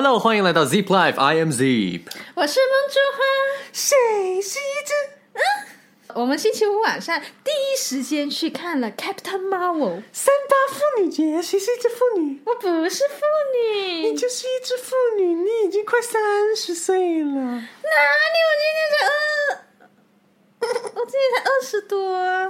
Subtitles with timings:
[0.00, 2.02] Hello，欢迎来到 Zip Life，I am Zip。
[2.36, 3.24] 我是梦之花。
[3.72, 4.94] 谁是一只
[5.32, 5.40] 嗯
[6.14, 10.04] 我们星期五晚上第一时间去看了 Captain Marvel。
[10.12, 11.42] 三八妇女节？
[11.42, 12.40] 谁是一只妇女？
[12.46, 13.24] 我不是妇
[13.56, 17.34] 女，你就是一只妇女，你已经快三十岁了。
[17.34, 18.38] 哪里？
[18.46, 22.48] 我今年才二， 我今年才二十多啊。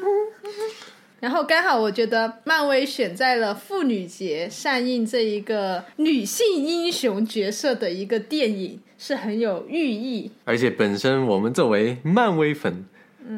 [1.21, 10.31] 然后刚好我觉得漫威选在了妇女节上映这一个女性英雄角色的一个电影是很有寓意。
[10.45, 12.85] 而且本身我们作为漫威粉，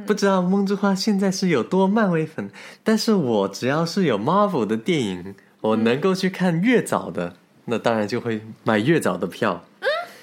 [0.06, 2.50] 不知道梦之花现在是有多漫威粉，
[2.84, 7.34] 但是我只要是有 Marvel 的电影，我能够去看越早的，
[7.64, 9.64] 那当然就会买越早的票。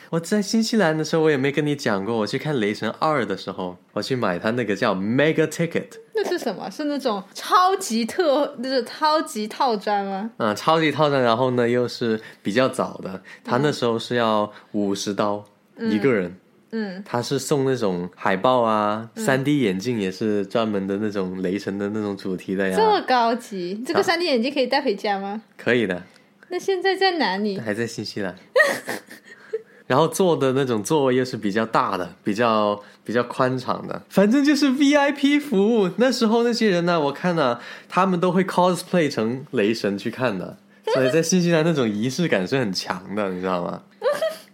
[0.10, 6.70] 我在新西兰的时候，我也没跟你讲过，我去看《雷神二》的时候，我去买它那个叫 Mega Ticket，那是什么？
[6.72, 10.30] 是那种超级特，就是超级套装吗？
[10.38, 15.46] 嗯、超级套装，然后呢又是比较早的，他那时候是要五十刀
[15.80, 16.36] 一个人。
[16.72, 25.42] 嗯，他是送那种海报啊，三 D 眼镜也是专门的那种雷神的那种主题的呀这么，高级，这个三 D 眼镜可以带回家吗？
[25.56, 26.04] 可以的，
[26.50, 27.58] 那现在在哪里？
[27.58, 28.36] 还在新西兰。
[29.88, 35.90] 然后坐的那种座位又是比较大的，比较比较宽敞的，反正就是 VIP 服务。
[35.96, 37.58] 那时候那些人呢，我看呢、
[37.88, 40.58] 他们都会 cosplay 成雷神去看的，
[40.94, 43.82] 所以在新西兰那种仪式感是很强的，你知道吗？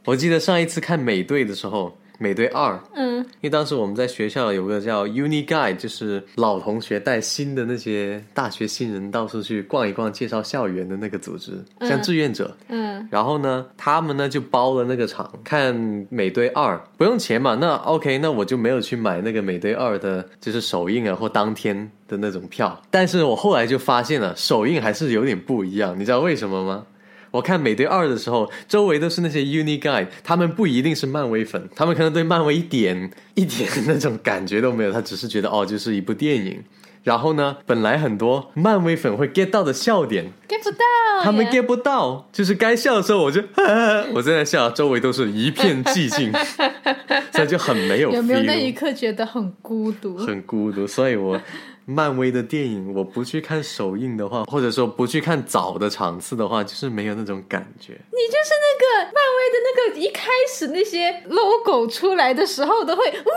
[0.05, 12.55] 我记得上一次看美队的时候，美队二，嗯，因为当时我们在学校有个叫 Uni Guide，就是老同学带新的那些大学新人到处去逛一逛，介绍校园的那个组织，像志愿者。
[12.69, 15.75] 嗯，然后呢，他们呢就包了那个场看
[16.09, 17.55] 美队二，不用钱嘛。
[17.59, 22.81] 那 OK，那我就没有去买那个美队二的，就是首映啊或当天的那种票。
[22.89, 26.85] 但是我后来就发现了，首映还是有点不一样，你知道为什么吗？
[27.33, 36.63] 我看美队二的时候，周围都是那些 uni guy，他们不一定是漫威粉，他们可能对漫威一点一点那种感觉都没有，他只是觉得哦，就是一部电影。
[37.01, 40.77] 然后呢，本来很多漫威粉会 get 到的笑点，get 不到，
[41.23, 43.41] 他们 get 不到，就是该笑的时候我就，
[44.13, 46.31] 我正在笑，周围都是一片寂静，
[47.33, 50.17] 所以就很没有有没有那一刻觉得很孤独？
[50.19, 50.87] 很孤独。
[50.87, 51.37] 所以我
[51.85, 57.93] 漫威的电影，我不去看首映的话， 或者说不去看早的场次的话，就是没有那种感觉。
[57.93, 63.29] 你就是那个漫威的那个一开始那些 logo 出来的时候都会呜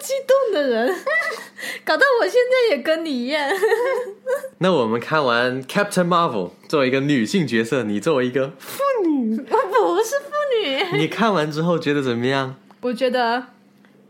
[0.00, 0.94] 激动的人，
[1.84, 3.50] 搞到我现在也跟你一样。
[4.58, 10.30] 那我们看完 Captain Marvel 作为一个女性角色，你作为一个妇女，我不是妇
[10.62, 12.54] 女，你看完之后觉得怎么样？
[12.82, 13.46] 我觉得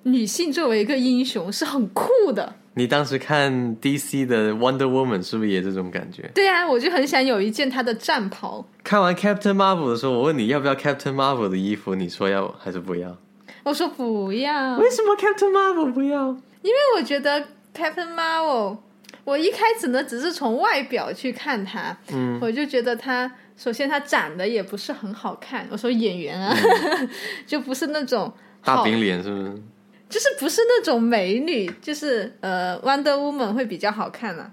[0.03, 2.57] 女性作为一个英雄是很酷的。
[2.79, 6.31] 你当时看 DC 的 Wonder Woman 是不是也这种感觉？
[6.33, 8.65] 对啊，我就很想有一件她的战袍。
[8.85, 13.17] 看完 Captain Marvel 的时候，我问你要不要 Captain Marvel 的衣服，你说要还是不要？
[13.65, 16.29] 我说不要，为什么 Captain Marvel 不要？
[16.63, 17.45] 因为我觉得
[17.77, 18.79] Captain Marvel，
[19.25, 26.57] 我一开始呢只是从外表去看她，嗯，我就觉得她首先她长得也不是很好看，我说演员啊，
[27.45, 29.63] 就不是那种大饼脸是不是？
[30.09, 34.51] 就是不是那种美女，就是呃，Wonder Woman 会比较好看啊、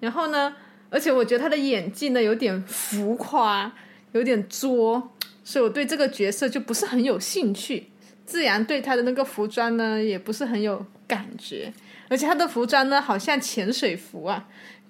[0.00, 0.54] 然后呢，
[0.90, 3.72] 而且我觉得她的演技呢有点浮夸，
[4.12, 7.88] 有点作，所以我对这个角色就不是很有兴趣。
[8.26, 11.72] 自然对她的那个服装呢也不是很有感觉，
[12.10, 14.46] 而且她的服装呢好像潜水服啊，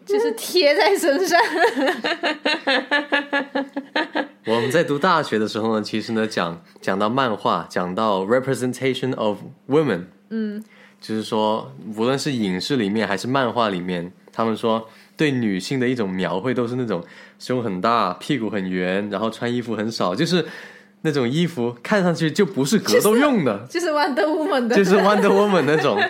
[0.08, 1.38] 就是贴在身上。
[4.46, 10.64] 我们在读大学的时候呢，其实呢讲讲到漫画，讲到 representation of women，嗯，
[10.98, 14.88] 就是说无论是影视里面还是漫画里面，他们说
[15.18, 17.04] 对女性的一种描绘都是那种
[17.38, 20.42] 胸很大、屁股很圆，然后穿衣服很少，就是
[21.02, 26.00] 那种衣服看上去就不是格斗用的， 就是 Wonder Woman 的，就是 Wonder Woman 那种。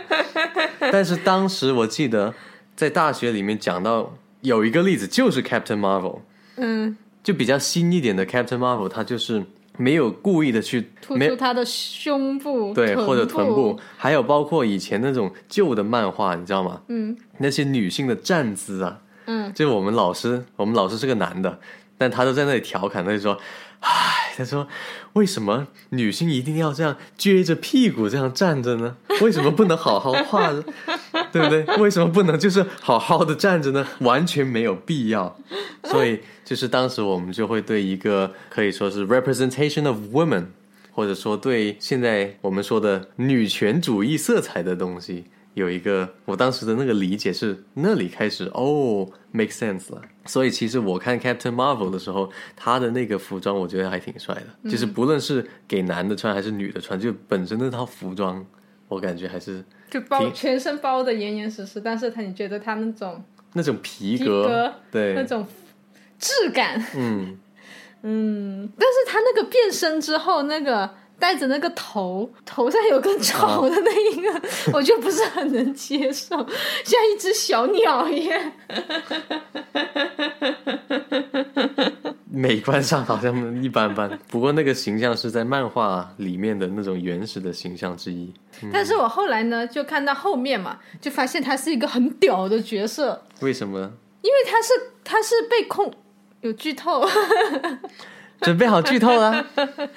[0.93, 2.33] 但是当时我记得
[2.79, 6.21] 在大学里面讲到有一个例子，就是 Captain Marvel，
[6.55, 9.43] 嗯，就比较新一点的 Captain Marvel，他就是
[9.77, 16.83] 没有故意的去没突出他的胸部，对或者臀臀部，还有包括以前那种旧的漫画，你知道吗？
[16.87, 17.17] 嗯。
[17.39, 21.59] 那些女性的站姿啊，嗯，就我们老师，我们老师是个男的，
[21.99, 23.37] 但他都在那里调侃，他就说
[23.81, 24.69] ：“唉，他说
[25.15, 28.97] 为什么女性一定要这样撅着屁股这样站着呢？
[29.21, 30.63] 为什么不能好好画呢？
[31.33, 31.65] 对不对？
[31.79, 33.85] 为什么不能就是好好的站着呢？
[34.01, 35.37] 完全没有必要。
[35.83, 40.45] 所以就是当时我们就会对一个可以说是 representation of women，
[40.93, 45.25] 或者说对现在我们说的女权主义色彩的东西。
[45.59, 50.01] 有一个，我当时的那个理解是那里开始哦，make sense 了。
[50.25, 58.45] 所以其实我看 Captain Marvel 的时候，他的那个服装我觉得还挺帅的，就是不论是给男的穿还是女的穿，就本身那套服装，
[58.89, 63.23] 我感觉还是就包全身包的严严实实，但是他你觉得他那种
[63.55, 65.15] 那种皮皮革，对。
[65.15, 65.47] 那，种
[66.19, 67.39] 质感，嗯，
[68.03, 74.41] 嗯，但是他那个变身之后，那个戴着那个头，头上有个草的那一个，
[74.73, 76.37] 我就不是很能接受，
[76.85, 78.53] 像一只小鸟一样。
[82.31, 88.33] 美观上好像一般般，不过那个形象是在漫画里面的那种原始的形象之一。
[88.73, 93.91] 但是我后来呢，就看到后面嘛，就发现他是一个很屌的角色，为什么？
[94.23, 94.69] 因为他是
[95.03, 95.93] 他是被控
[96.43, 97.05] 有剧透，
[98.43, 99.47] 准备好剧透了？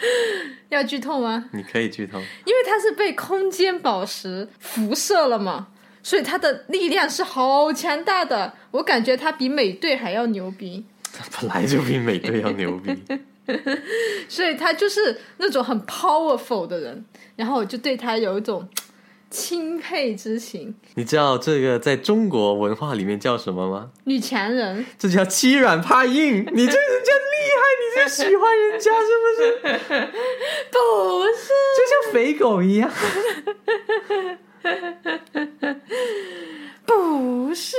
[0.69, 1.45] 要剧透吗？
[1.53, 2.17] 你可以剧透。
[2.19, 5.67] 因为他是被空间宝石辐射了嘛，
[6.01, 10.85] 所以他的力量是好强大的，我感觉他比美队还要牛逼。
[11.39, 12.97] 本来就比美队要牛逼。
[14.29, 17.03] 所以他就是那种很 powerful 的人，
[17.35, 18.67] 然后我就对他有一种
[19.31, 20.75] 钦佩之情。
[20.95, 23.89] 你知道这个在中国文化里面叫什么吗？
[24.03, 26.45] 女强人，这叫欺软怕硬。
[26.53, 29.43] 你这人家厉害，你就喜欢人家，是不是？
[30.69, 30.77] 不
[31.37, 31.47] 是，
[31.77, 32.91] 就像肥狗一样。
[36.85, 37.75] 不是，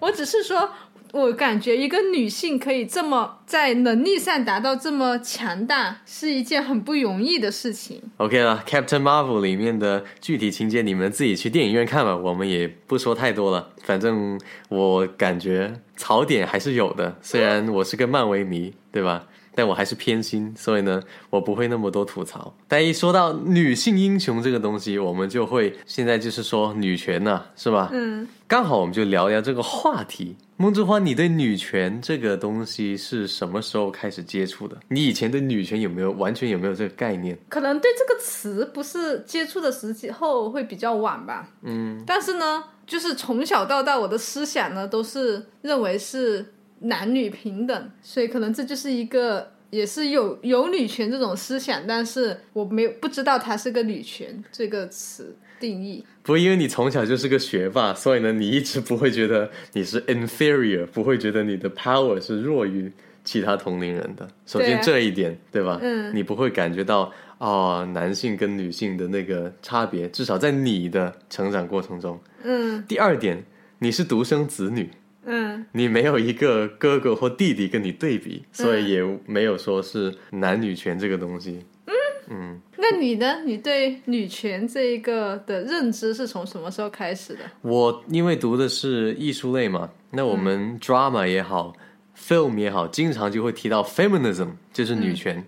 [0.00, 0.68] 我只是说，
[1.12, 8.00] 我感觉一个女性可以这么在能力上达到这么强大，是一件很不容易的事情。
[8.18, 13.70] OK 了，Captain Marvel 里面的具体情节你们自己去电影院看吧，我们也不说太多了。
[13.82, 14.38] 反正
[14.68, 19.26] 我感觉槽点还是有的，虽然我是个漫威迷，对吧？
[19.58, 22.54] 但我还是偏心，所以呢，我不会那么多吐槽。
[22.68, 27.90] 但一说到女性英雄这个东西，我们就会现在就是说女权呐、是吧？
[27.92, 30.36] 嗯，刚好我们就聊聊这个话题。
[30.58, 34.76] 梦之花，你对女权这个东西是什么时候开始接触的？
[34.86, 37.36] 你以前对女权有没有完全有没有这个概念？
[37.48, 41.48] 可能对这个词不是接触的时候会比较晚吧。
[41.62, 56.04] 嗯，但是呢，就是从小到大，我的思想呢都是认为是男女平等，所以可能这就是一个也是有有女权这种思想，但是我没有不知道它是个女权这个词定义。
[56.22, 62.92] 不，因为你从小就是个学霸，所以呢，你一直不会觉得你是 inferior，不会觉得你的 power 是弱于
[63.24, 64.28] 其他同龄人的。
[64.46, 65.78] 首先这一点，对吧？
[65.82, 72.18] 嗯你不会感觉到哦，男性跟女性的那个差别，至少在你的成长过程中。
[72.44, 73.42] 嗯第二点，
[73.78, 74.90] 你是独生子女，
[75.30, 81.60] 嗯你没有一个哥哥或弟弟跟你对比，所以也没有说是男女权这个东西。
[81.86, 81.92] 嗯
[82.30, 83.42] 嗯，那你呢？
[83.44, 87.40] 你对女权这一个的认知是从什么时候开始的？
[87.62, 91.74] 我因为读的是艺术类嘛，那我们 drama 也好、
[92.14, 95.38] f i l m 也好，经常就会提到 feminism，就是女权。
[95.38, 95.44] 嗯，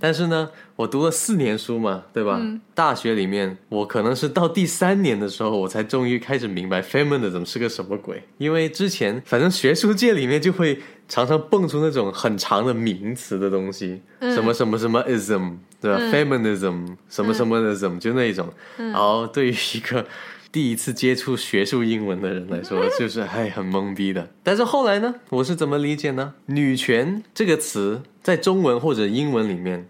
[0.00, 2.38] 但是呢，我读了四年书嘛，对吧？
[2.40, 2.60] 嗯。
[2.74, 8.22] 大学里面，我可能是到第三年的时候，我才终于开始明白 feminism 是个什么鬼。
[8.38, 14.34] 因为之前反正学术界里面就会常常蹦出那种很长的名词的东西，嗯。
[14.34, 16.08] 什么什么什么 ism，对吧、嗯。
[16.10, 18.48] F e m i n i s m 什么什么 ism，、就那种。
[18.76, 20.04] 然后对于一个
[20.52, 24.28] 第一次接触学术英文的人来说，就是还很懵逼的。
[24.42, 26.34] 但是后来呢，我是怎么理解呢？
[26.44, 29.88] 女权这个词在中文或者英文里面，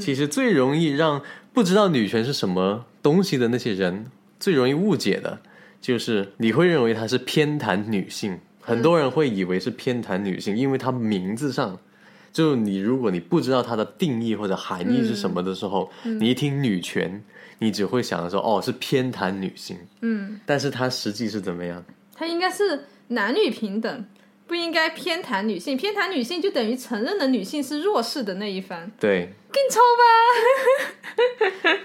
[0.00, 1.20] 其实最容易让
[1.52, 4.06] 不知道女权是什么东西的那些人
[4.38, 5.40] 最容易误解的，
[5.80, 8.38] 就是你会认为它是偏袒女性。
[8.60, 11.76] 很多人会以为是偏袒女性，因为它名字上。
[12.34, 17.24] 就你，如果你不知道它的定义或者含义是什么的时候，你一听女权，
[17.60, 21.84] 你只会想说哦是偏袒女性，嗯，但是它实际是怎么样？
[22.12, 24.04] 它应该是男女平等，
[24.48, 25.76] 不应该偏袒女性。
[25.76, 29.80] 偏袒女性就等于承认了女性是弱势的那一方，对，更抽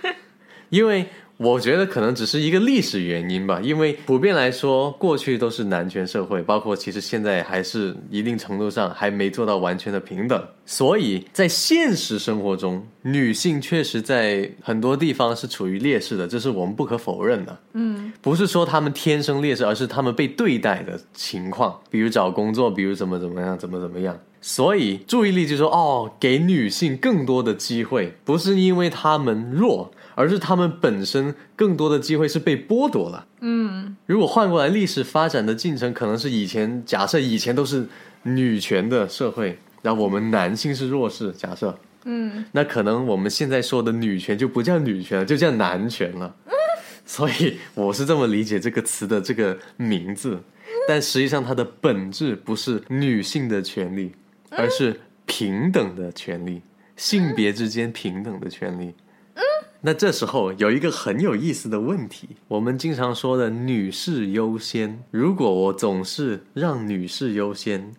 [0.01, 0.15] 吧。
[0.69, 1.07] 因为
[1.39, 17.57] 我觉得可能只是一个历史原因吧，因为普遍来说，过去都是男权社会，包括其实现在还是一定程度上还没做到完全的平等，所以在现实生活中，女性确实在很多地方是处于劣势的，这是我们不可否认的。
[17.71, 24.19] 嗯不是说她们天生劣势，而是她们被对待的情况，比如找工作，比如怎么怎么样，怎么怎么样。
[24.41, 33.25] 所以注意力就说哦，给女性更多的机会，不是因为她们弱，而是他们本身更多的机会是被剥夺了。
[33.39, 37.87] 嗯如果换过来，历史发展的进程可能是以前，假设以前都是
[38.23, 41.73] 女权的社会，然后我们男性是弱势，假设，
[42.03, 46.35] 嗯，那可能我们现在说的女权就不叫女权了，就叫男权了。
[47.05, 50.37] 所以我是这么理解这个词的这个名字，
[50.85, 54.11] 但实际上它的本质不是女性的权利，
[54.49, 56.61] 而是平等的权利，
[56.97, 58.93] 性别之间平等的权利。
[59.81, 67.93] 那这时候有一个很有意思的问题，我们经常说的“女士优先”，如果我总是让女士优先，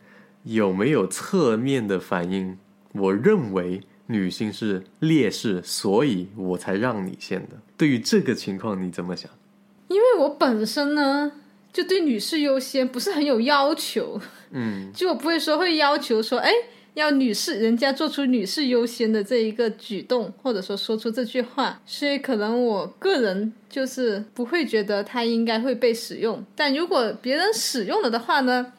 [0.44, 2.58] 有没有侧面的反应？
[2.92, 7.56] 我认为女性是劣势，所以我才让你先的。
[7.78, 9.30] 对于这个情况，你怎么想？
[9.88, 11.32] 因为我本身呢，
[11.72, 14.20] 就对女士优先不是很有要求，
[14.50, 16.52] 嗯，就我不会说会要求说，哎。
[16.94, 26.44] 要女士，人家做出女士优先的这一个举动，或者说说出这句话，所以可能我个人就是不会觉得它应该会被使用。
[26.54, 28.73] 但如果别人使用了的话呢，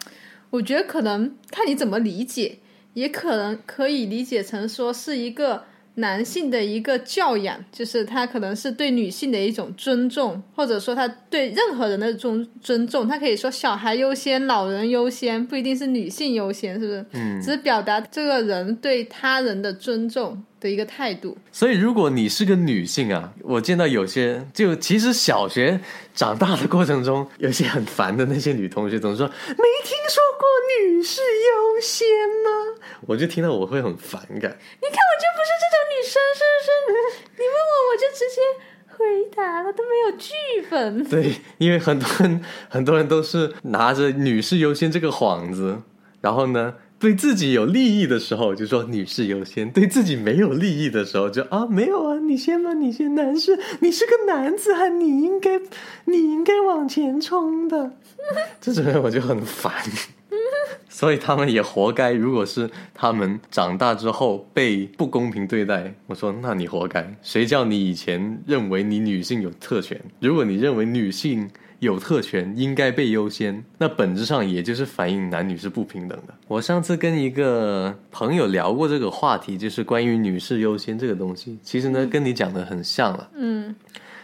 [0.49, 2.59] 我觉得可能看你怎么理解，
[2.93, 5.65] 也可能可以理解成说是一个。
[5.95, 13.07] 男性的一个教养，就是他可能是对女性的一种尊重，或者说他对任何人的尊尊重。
[13.07, 17.05] 他可以说小孩优先，老人优先，不一定是女性优先，是不是？
[17.13, 20.43] 嗯，只是表达这个人对他人的尊重。
[20.61, 25.79] 的一个态度，所以如果你是个女性啊，我见到有些就其实小学
[26.13, 30.45] 长大的过程中，有些很烦的那些女同学总是说没听说过
[30.79, 32.07] 女士优先
[32.43, 32.49] 吗？
[33.07, 34.39] 我就听到我会很反感。
[34.39, 36.41] 你看我就不是这种女生，是
[36.85, 36.97] 不是？
[37.37, 38.41] 你问我我就直接
[38.87, 40.33] 回答了，都没有剧
[40.69, 41.03] 本。
[41.09, 45.81] 对，因为很多人很多人都是拿着女士优先这个幌子，
[46.21, 46.75] 然后呢。
[47.01, 55.59] 对自己有利益的时候就说女士优先，对自己没有利益的时候就啊没有啊，你先吧，你先，男士，你是个男子汉，你应该
[56.05, 57.93] 你应该往前冲的，
[58.61, 59.73] 这种人我就很烦，
[60.91, 62.11] 所以他们也活该。
[62.11, 69.99] 如果是他们长大之后被不公平对待，我说那你活该，谁叫你以前认为你女性有特权？
[70.19, 71.49] 如果你认为女性。
[71.81, 76.33] 有特权应该被优先，那本质上也就是反映男女是不平等的。
[76.47, 81.57] 我上次跟一个朋友聊过这个话题，就是关于女士优先这个东西。
[81.63, 83.27] 其实呢，跟你讲的很像了。
[83.33, 83.75] 嗯，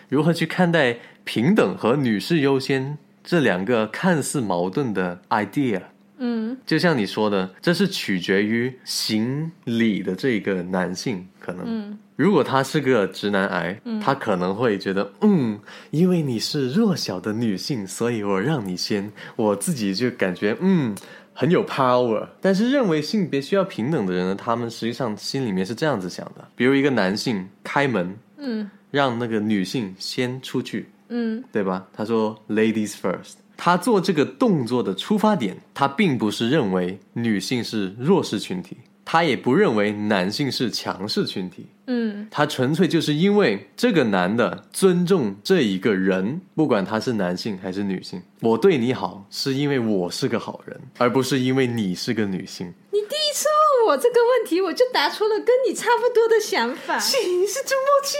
[0.08, 5.82] 如何去看待平等和女士优先这两个看似矛盾的 idea？
[6.18, 11.98] 嗯，就像你说的，这是取决于行礼的这个男性可能。
[12.16, 15.60] 如果他是个直男癌，他可能会觉得，嗯，
[15.92, 20.96] 因为你是弱小的女性，所以我让你先，我自己就感觉，嗯，
[21.34, 22.28] 很有 power。
[22.42, 26.48] 但是认为性别需要平等的人呢，他们实际上心里面是这样子想的。
[26.56, 31.86] 比如一个男性开门，嗯，让那个女性先出去，嗯，对吧？
[31.94, 33.34] 他说 ladies first。
[33.58, 38.78] 他做这个动作的出发点，他并不是认为女性是弱势群体。
[39.10, 52.74] 他也不认为男性是强势群体，嗯，他纯粹就是因为这个男的尊重这一个人，不管他是男性还是女性，我对你好是因为我是个好人，而不是因为你是个女性。
[53.88, 58.18] 我这个问题，我就答出了跟你差不多的想法，是这默契。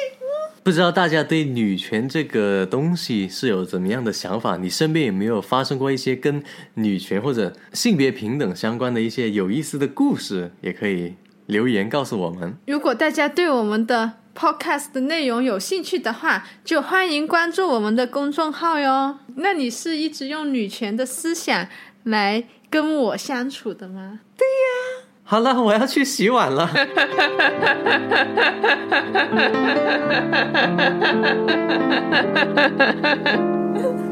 [0.64, 4.56] 不知道大家对女权这个东西是有怎么样的想法？
[4.56, 6.42] 你身边有没有发生过一些跟
[6.76, 10.52] 女权或者性别平等相关的一些有意思的故事？
[10.62, 11.16] 也可以
[11.48, 12.58] 留言告诉我们。
[12.68, 19.20] 如果大家对我们的 podcast 的内容有兴趣的话，就欢迎关注我们的公众号哟。
[19.36, 21.68] 那你是一直用女权的思想
[22.06, 22.46] 来？
[22.70, 24.20] 跟我相处的吗？
[24.38, 24.77] 对呀。
[25.30, 26.70] 好了，我要去洗碗了。